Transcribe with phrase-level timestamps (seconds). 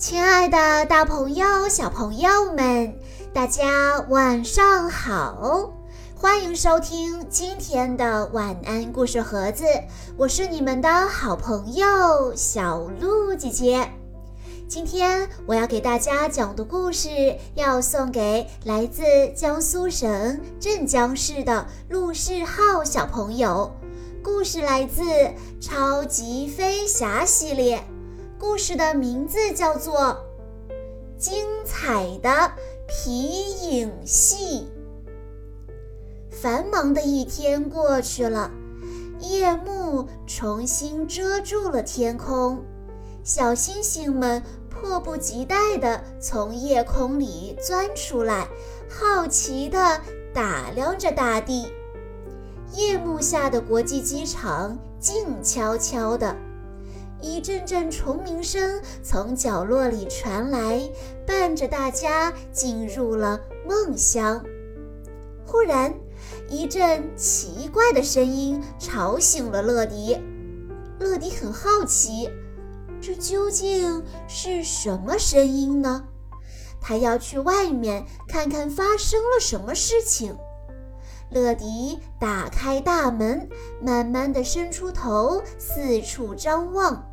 [0.00, 2.98] 亲爱的，大朋友、小朋友们，
[3.34, 5.74] 大家晚上好！
[6.16, 9.62] 欢迎收听今天的晚安故事盒子，
[10.16, 13.90] 我是你们的好朋友小鹿姐姐。
[14.66, 17.10] 今天我要给大家讲的故事，
[17.54, 19.02] 要送给来自
[19.36, 23.70] 江苏省镇江市的陆世浩小朋友。
[24.24, 25.02] 故事来自
[25.60, 27.84] 《超级飞侠》系列。
[28.40, 29.98] 故事的名字叫做
[31.18, 32.50] 《精彩的
[32.88, 34.66] 皮影戏》。
[36.32, 38.50] 繁忙的一天过去了，
[39.18, 42.64] 夜幕重新遮住了天空，
[43.22, 48.48] 小星星们迫不及待地从夜空里钻出来，
[48.88, 50.00] 好奇地
[50.32, 51.66] 打量着大地。
[52.72, 56.34] 夜幕下的国际机场静悄悄的。
[57.22, 60.80] 一阵阵虫鸣声从角落里传来，
[61.26, 64.44] 伴着大家进入了梦乡。
[65.46, 65.94] 忽然，
[66.48, 70.18] 一阵奇怪的声音吵醒了乐迪。
[70.98, 72.30] 乐迪很好奇，
[73.00, 76.04] 这究竟是什么声音呢？
[76.80, 80.36] 他要去外面看看发生了什么事情。
[81.30, 83.48] 乐迪打开大门，
[83.82, 87.09] 慢慢地伸出头，四处张望。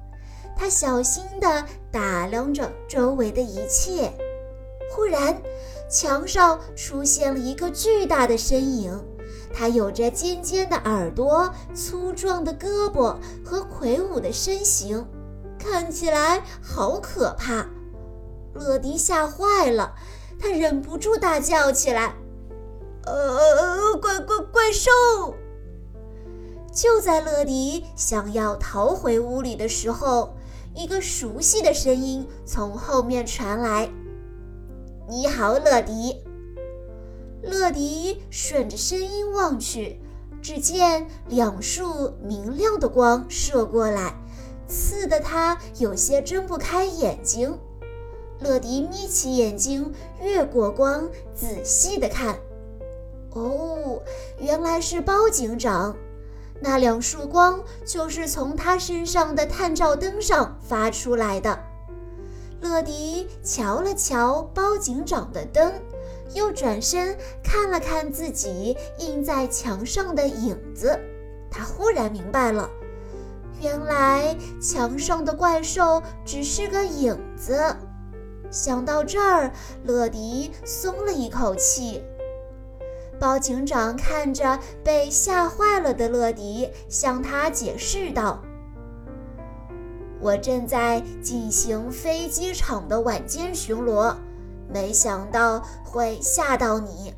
[0.58, 4.12] 他小心地打量着周围的一切，
[4.92, 5.42] 忽然，
[5.90, 9.00] 墙上出现了一个巨大的身影。
[9.54, 15.08] 它有着尖尖的耳朵、粗壮的胳膊和魁梧的身形，
[15.58, 17.66] 看起来好可怕。
[18.54, 19.96] 乐迪吓坏了，
[20.40, 22.16] 他忍不住大叫起来
[23.06, 24.92] ：“呃，怪怪怪兽！”
[26.74, 30.36] 就在乐迪想要逃回屋里的时候，
[30.78, 33.90] 一个熟悉的声音从后面传来
[35.10, 36.24] ：“你好，乐迪。”
[37.42, 40.00] 乐迪顺着声音望去，
[40.40, 44.14] 只见两束明亮的光射过来，
[44.68, 47.58] 刺得他有些睁不开眼睛。
[48.40, 52.38] 乐迪眯起眼睛，越过光，仔细地看。
[53.32, 54.00] 哦，
[54.40, 55.98] 原来是包警长。
[56.60, 61.58] 那两束光就是从他身上的探照灯上发出来的。
[62.62, 65.72] 乐迪瞧了瞧包警长的灯，
[66.34, 71.00] 又转身看了看自己印在墙上的影子，
[71.52, 72.68] 他忽然明白了，
[73.62, 77.76] 原来墙上的怪兽只是个影子。
[78.50, 79.52] 想到这儿，
[79.84, 82.02] 乐迪松了一口气。
[83.20, 88.44] 包警长看着被吓坏了的乐迪，向他解释道
[90.22, 94.16] ：“我正在进行飞机场的晚间巡逻，
[94.72, 97.14] 没想到会吓到你。”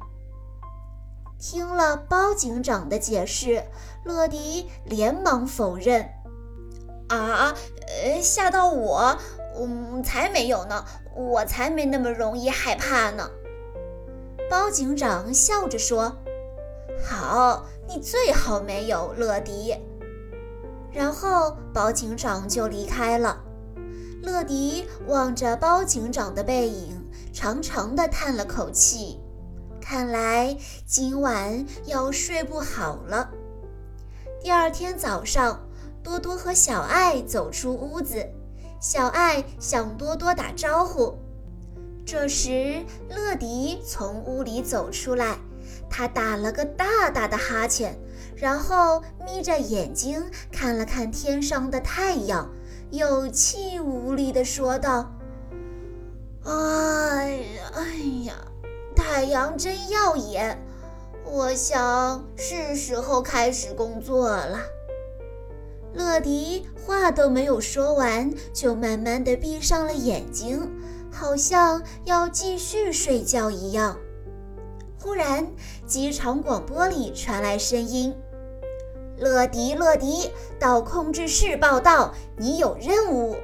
[1.38, 3.64] 听了包警长的解释，
[4.04, 6.10] 乐迪连忙否认
[7.08, 7.56] ：“啊，
[8.04, 9.18] 呃，吓到我？
[9.58, 10.86] 嗯，才没有呢，
[11.16, 13.30] 我才没那么容易害怕呢。”
[14.50, 16.18] 包警长笑着说
[17.06, 19.76] ：“好，你最好没有，乐迪。”
[20.92, 23.44] 然后包警长就离开了。
[24.24, 27.00] 乐迪望着包警长的背影，
[27.32, 29.20] 长长的叹了口气，
[29.80, 33.30] 看来今晚要睡不好了。
[34.42, 35.62] 第二天早上，
[36.02, 38.28] 多多和小爱走出屋子，
[38.82, 41.20] 小爱向多多打招呼。
[42.12, 45.38] 这时，乐迪从屋里走出来，
[45.92, 48.00] 他打了个大大的哈欠，
[48.36, 52.50] 然后眯着眼睛看了看天上的太阳，
[52.90, 55.12] 有气无力地说道
[56.46, 57.86] ：“哎呀，哎
[58.26, 58.34] 呀，
[58.96, 60.60] 太阳真耀眼，
[61.24, 64.62] 我想是时候开始工作了。”
[65.94, 70.72] 乐迪话都没有说完，就慢慢地闭上了眼睛。
[71.12, 73.98] 好像要继续睡觉一样。
[75.02, 75.48] 忽然，
[75.86, 78.14] 机场广播里传来声音
[79.18, 80.30] ：“乐迪，乐迪，
[80.60, 83.38] 到控制室报道，你有任务。”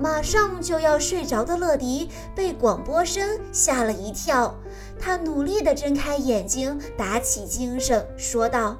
[0.00, 4.54] 马上就要睡着的乐迪被广播声吓了一跳，
[4.96, 8.76] 他努力地睁开眼睛，打起精神，说道：“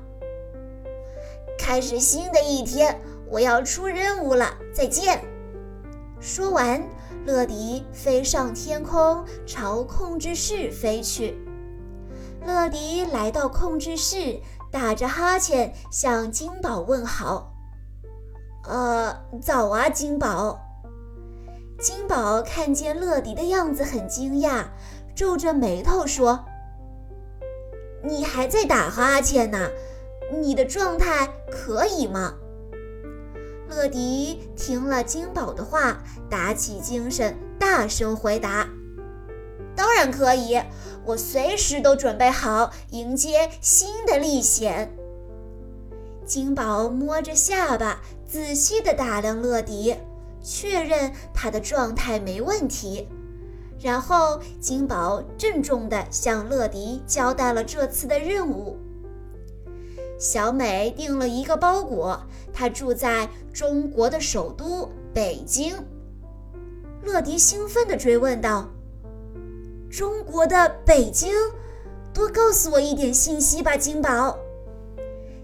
[1.58, 5.20] 开始新的一天，我要出任务了，再见。”
[6.20, 6.80] 说完。
[7.26, 11.36] 乐迪飞上天空，朝控制室飞去。
[12.46, 14.40] 乐迪来到控制室，
[14.70, 17.52] 打着哈欠向金宝问好
[18.68, 20.58] ：“呃，早啊，金宝。”
[21.80, 24.64] 金宝看见乐迪的样子很惊讶，
[25.14, 26.44] 皱着眉头说
[28.02, 29.68] ：“你还在打哈欠呢？
[30.40, 32.34] 你的状态可以吗？”
[33.68, 38.66] 乐迪听了金宝的话，打起精神，大声回答
[39.76, 40.60] ：“当然可以，
[41.04, 44.92] 我随时都准备好迎接新的历险。”
[46.24, 49.96] 金宝摸着下巴，仔细地打量乐迪，
[50.42, 53.08] 确认他的状态没问题。
[53.80, 58.76] 然后，金宝郑重地向乐迪交代了这次的任务。
[60.18, 62.20] 小美订了一个包裹，
[62.52, 65.76] 她住在中国的首都北京。
[67.04, 68.68] 乐迪兴奋地追问道
[69.88, 71.32] ：“中国的北京，
[72.12, 74.36] 多告诉我一点信息吧，金宝。”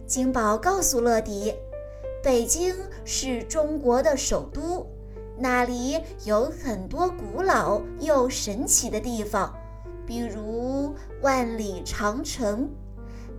[0.06, 1.54] 金宝告诉乐迪
[2.20, 2.74] ：“北京
[3.04, 4.84] 是中国的首都，
[5.38, 9.54] 那里有很多古老又神奇的地方，
[10.04, 10.92] 比如
[11.22, 12.68] 万里长城。”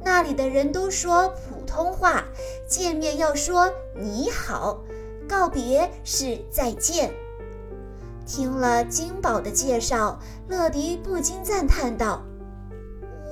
[0.05, 2.23] 那里的人都说普通话，
[2.67, 4.83] 见面要说你好，
[5.27, 7.11] 告别是再见。
[8.23, 12.21] 听了金宝的介绍，乐迪不禁赞叹道：“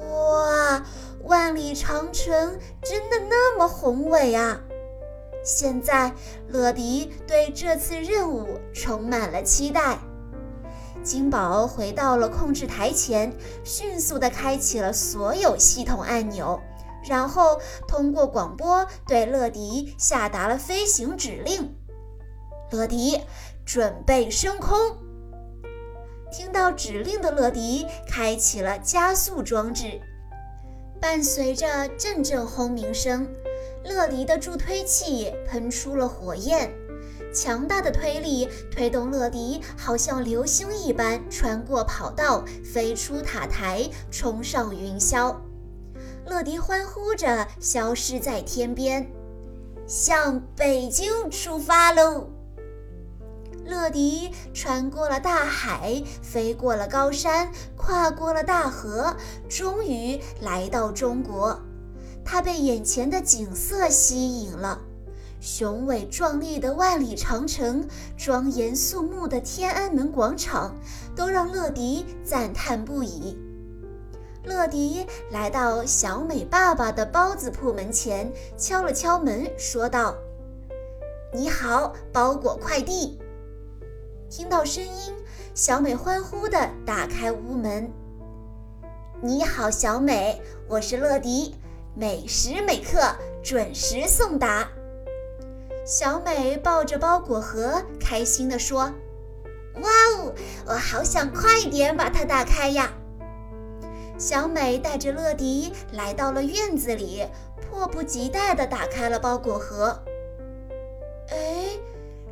[0.09, 0.83] 哇，
[1.25, 4.59] 万里长城真的那么宏伟啊！”
[5.45, 6.11] 现在，
[6.47, 9.99] 乐迪对这次任务充满了期待。
[11.03, 13.33] 金宝回到了控制台前，
[13.63, 16.61] 迅速地开启了所有系统按钮，
[17.05, 21.75] 然后通过广播对乐迪下达了飞行指令。
[22.71, 23.19] 乐迪，
[23.65, 24.97] 准备升空。
[26.31, 30.01] 听到指令的乐迪开启了加速装置，
[31.01, 33.27] 伴随着阵阵轰鸣声，
[33.83, 36.73] 乐迪的助推器喷出了火焰。
[37.33, 45.35] 强大的推力推动乐迪，好像流星一般穿过跑道，飞出塔台，冲上云霄。
[46.25, 49.11] 乐迪欢呼着，消失在天边，
[49.87, 52.29] 向北京出发喽！
[53.65, 59.15] 乐迪穿过了大海，飞过了高山，跨过了大河，
[59.49, 61.59] 终于来到中国。
[62.25, 64.81] 他被眼前的景色吸引了。
[65.43, 67.85] 雄伟壮丽的万里长城，
[68.15, 70.73] 庄严肃穆的天安门广场，
[71.17, 73.37] 都让乐迪赞叹不已。
[74.45, 80.15] 乐迪来到小美爸爸的包子铺门前，敲了敲门，说道
[81.35, 83.19] ：“你好，包裹快递。”
[84.31, 85.13] 听到声音，
[85.53, 87.91] 小美欢呼地打开屋门。
[89.21, 91.53] “你好，小美，我是乐迪，
[91.93, 93.01] 每时每刻
[93.43, 94.65] 准时送达。”
[95.85, 98.93] 小美抱着包裹盒，开心地说
[99.81, 100.33] ：“哇哦，
[100.67, 102.93] 我好想快点把它打开呀！”
[104.17, 107.27] 小美带着乐迪来到了院子里，
[107.57, 110.01] 迫不及待地打开了包裹盒。
[111.29, 111.65] 哎，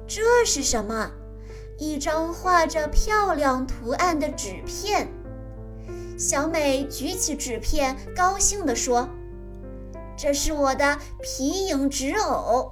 [0.08, 1.12] 这是什么？
[1.78, 5.10] 一张画着漂亮图案的纸片。
[6.18, 9.10] 小美举起纸片，高兴地说
[10.16, 12.72] ：“这是我的皮影纸偶。”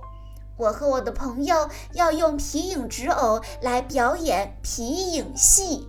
[0.60, 5.88] 我和我的朋友要用皮影纸偶来表演皮影戏。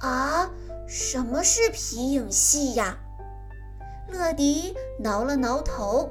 [0.00, 0.50] 啊，
[0.88, 2.98] 什么是皮影戏呀？
[4.08, 6.08] 乐迪挠了挠头，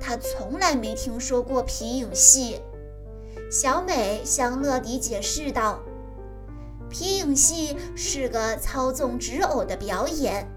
[0.00, 2.60] 他从来没听说过皮影戏。
[3.50, 5.78] 小美向乐迪解释道
[6.90, 10.48] ：“皮影戏是个操纵纸偶的表演，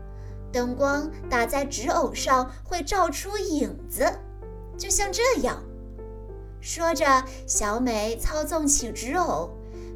[0.51, 4.19] 灯光打在纸偶上会照出影子，
[4.75, 5.61] 就像这样。”
[6.65, 7.05] 说着，
[7.45, 9.51] 小美操纵起纸偶，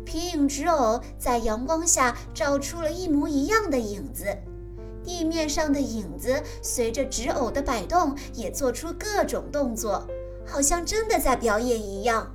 [0.05, 4.25] 皮影纸偶在阳光下照出了一模一样的影子。
[5.03, 10.07] 地面上的影子随着纸偶的摆动，也做出各种动作，
[10.45, 12.31] 好像真的在表演一样。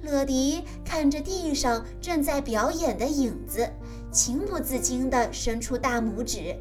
[0.00, 3.70] 乐迪看着地上正在表演的影子，
[4.10, 6.56] 情不自禁地伸出大拇指。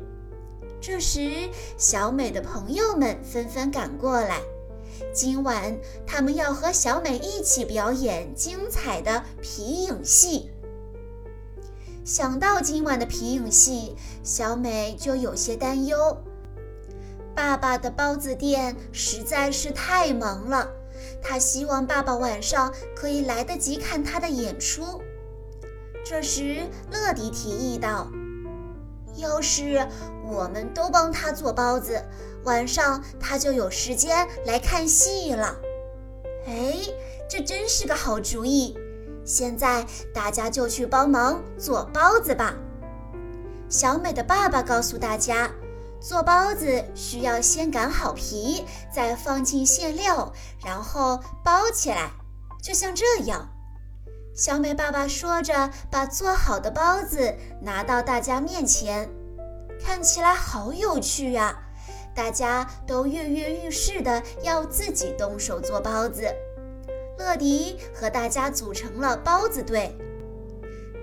[0.79, 4.41] 这时，小美的朋友们纷纷赶过来。
[5.13, 10.51] 今晚他们要和小美一起表演精彩的皮影戏。
[12.03, 16.17] 想到今晚的皮影戏，小美就有些担忧。
[17.35, 20.69] 爸爸的包子店实在是太忙了，
[21.21, 25.01] 她希望爸爸晚上可以来得及看她的演出。
[26.03, 28.11] 这时，乐迪提议道
[29.15, 29.87] ：“要是
[30.27, 32.03] 我们都帮他做包子。”
[32.43, 35.55] 晚上他就有时间来看戏了。
[36.47, 36.75] 哎，
[37.29, 38.75] 这真是个好主意！
[39.23, 42.55] 现在大家就去帮忙做包子吧。
[43.69, 45.49] 小美的爸爸告诉大家，
[46.01, 50.33] 做包子需要先擀好皮，再放进馅料，
[50.65, 52.11] 然后包起来，
[52.61, 53.47] 就像这样。
[54.35, 59.07] 小美爸爸说着，把做好的包子拿到大家面前，
[59.79, 61.59] 看起来好有趣呀！
[62.13, 66.23] 大家都跃跃欲试的要自己动手做包子。
[67.17, 69.95] 乐迪和大家组成了包子队，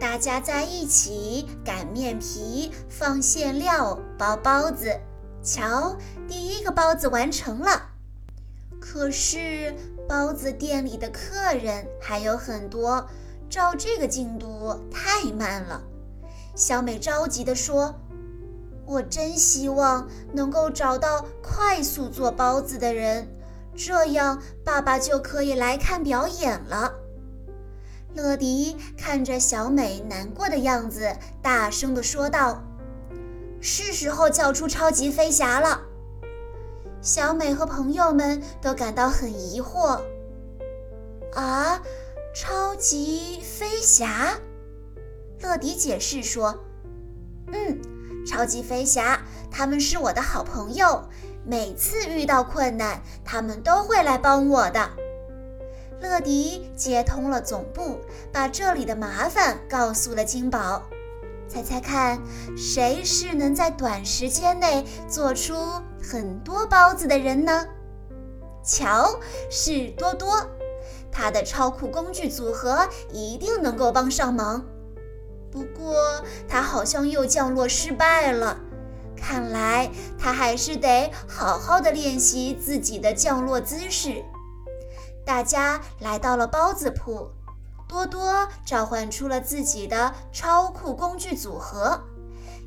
[0.01, 4.99] 大家在一起擀面皮、放馅料、包包子。
[5.43, 5.97] 瞧，
[6.27, 7.91] 第一个包子完成了。
[8.81, 9.75] 可是
[10.09, 13.09] 包子店里的客人还有很多，
[13.49, 15.83] 照这个进度太慢了。
[16.55, 17.95] 小美着急地说。
[18.89, 23.29] 我真希望能够找到快速做包子的人，
[23.77, 26.95] 这样爸爸就可以来看表演了。
[28.15, 32.65] 乐迪看着小美难过的样子，大声地说道
[33.61, 35.83] ：“是时候叫出超级飞侠了。”
[37.03, 40.01] 小美和朋友们都感到很疑惑
[41.37, 41.83] ：“啊，
[42.35, 44.39] 超级飞侠？”
[45.43, 46.59] 乐迪解释说
[47.53, 47.79] ：“嗯。”
[48.29, 49.19] 超级飞侠，
[49.51, 51.03] 他们是我的好朋友。
[51.47, 54.91] 每次遇到困难，他们都会来帮我的。
[56.03, 57.99] 乐迪接通了总部，
[58.31, 60.83] 把这里的麻烦告诉了金宝。
[61.49, 62.21] 猜猜看，
[62.55, 65.57] 谁是能在短时间内做出
[66.03, 67.67] 很多包子的人呢？
[68.63, 69.19] 瞧，
[69.51, 70.47] 是多多，
[71.11, 74.63] 他的超酷工具组合一定能够帮上忙。
[75.51, 78.59] 不过，他好像又降落失败了。
[79.17, 84.25] 看来他还是得好好的练习自己的降落姿势。
[85.25, 87.29] 大家来到了包子铺，
[87.89, 92.01] 多多召唤出了自己的超酷工具组合，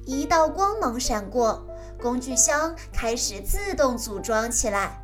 [0.06, 1.66] 一道光芒闪过，
[2.02, 5.02] 工具箱开始自动组装起来。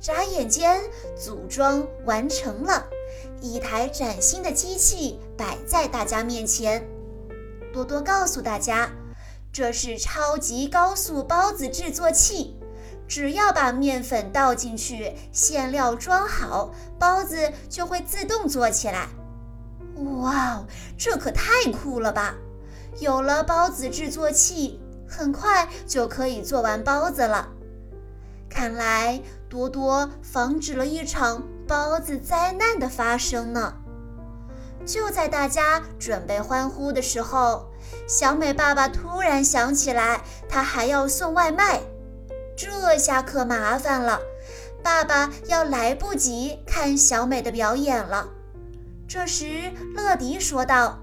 [0.00, 0.80] 眨眼间，
[1.16, 2.86] 组装完成了，
[3.40, 6.88] 一台崭新的机器摆在大家面前。
[7.72, 8.90] 多多告诉大家，
[9.52, 12.56] 这是超级高速包子制作器，
[13.06, 19.08] 只要把面粉倒进去，馅料装好，包子就会自动做起来。
[20.20, 20.64] 哇，
[20.96, 22.34] 这可太酷了吧！
[23.00, 27.48] 有了包子制作器，很快就可以做完包子了。
[28.48, 33.74] 看来多多防止了一场包子灾难的发生呢。
[34.88, 37.68] 就在大家准备欢呼的时候，
[38.08, 41.82] 小美爸爸突然想起来，他还要送外卖，
[42.56, 44.18] 这下可麻烦了。
[44.82, 48.30] 爸爸要来不及看小美的表演了。
[49.06, 50.98] 这时，乐迪说道：“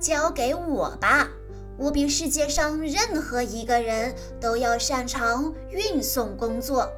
[0.00, 1.28] 交给我吧，
[1.78, 6.90] 我比世界上任何一个人都要擅长运送工作。”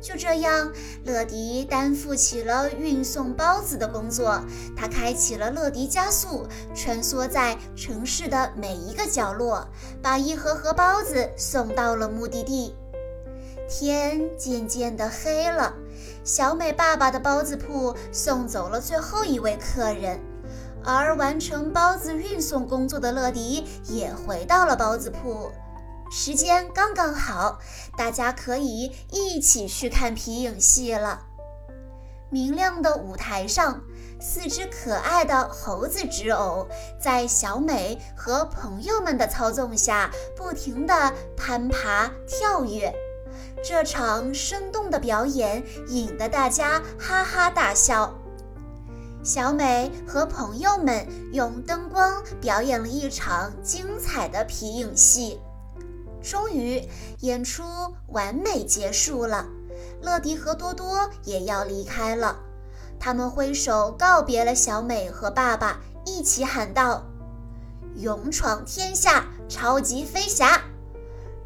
[0.00, 0.72] 就这样，
[1.04, 4.42] 乐迪担负起了运送包子的工作。
[4.76, 9.68] 他开启了乐迪加速，穿梭在城市的每一个角落，
[10.02, 12.74] 把一盒盒包子送到了目的地。
[13.68, 15.74] 天渐渐的黑了，
[16.24, 20.18] 小美爸爸的包子铺送走了最后一位客人，
[20.82, 25.52] 而完成包子运送工作的乐迪也回到了包子铺。
[26.12, 27.60] 时间刚刚好，
[27.96, 31.26] 大家可以一起去看皮影戏了。
[32.30, 33.80] 明亮的舞台上，
[34.20, 36.66] 四只可爱的猴子纸偶
[37.00, 42.92] 在小美和朋友们的操纵下，不停地攀爬跳跃。
[43.62, 48.12] 这场生动的表演引得大家哈哈大笑。
[49.22, 55.38] 小美和朋友们用灯光表演了一场精彩的皮影戏。
[56.22, 56.82] 终于，
[57.20, 57.62] 演出
[58.08, 59.46] 完美结束了。
[60.02, 62.36] 乐迪和多多也要离开了，
[62.98, 67.04] 他们挥手告别了小美和爸爸，一起喊道
[67.96, 70.62] ：“勇闯天下，超级飞侠！”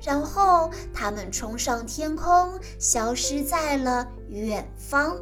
[0.01, 5.17] 然后他们冲上天空，消失在了远方。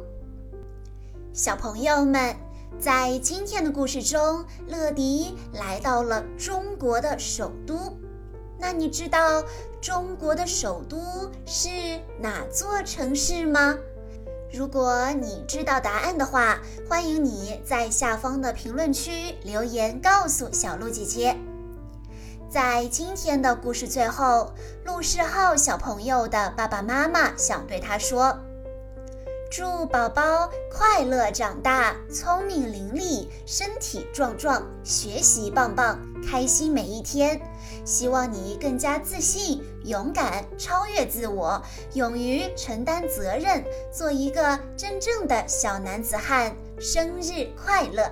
[1.31, 2.35] 小朋友们，
[2.79, 7.97] 在今天的故事中，乐迪来到了中国的首都。
[8.63, 9.43] 那你知道
[9.81, 10.97] 中国的首都
[11.45, 11.67] 是
[12.21, 13.77] 哪座城市吗？
[14.53, 21.35] 如果你知道答案的话，欢迎你在下方的评论区留言告诉小鹿姐姐。
[22.49, 24.53] 在今天的故事最后，
[24.85, 28.39] 陆世浩小朋友的爸爸妈妈想对他说
[29.55, 37.39] ：“祝宝宝快乐长大，聪明伶俐，身体壮壮，学习棒棒，开心每一天。
[37.85, 41.61] 希望你更加自信、勇敢，超越自我，
[41.93, 46.55] 勇于承担责任，做一个真正的小男子汉。
[46.79, 48.11] 生日快乐！